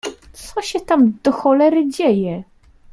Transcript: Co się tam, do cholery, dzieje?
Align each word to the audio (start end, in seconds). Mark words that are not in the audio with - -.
Co 0.33 0.61
się 0.61 0.79
tam, 0.79 1.13
do 1.23 1.31
cholery, 1.31 1.89
dzieje? 1.89 2.43